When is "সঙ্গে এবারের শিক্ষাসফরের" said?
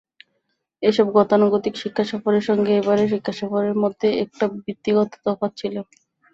2.49-3.75